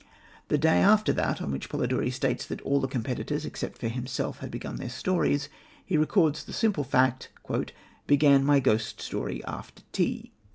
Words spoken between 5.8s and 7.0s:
he records the simple